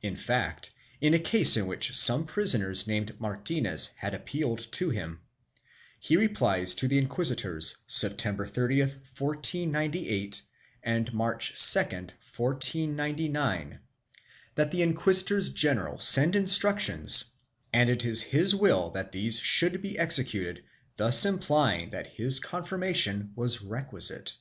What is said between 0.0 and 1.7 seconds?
In fact, in a case in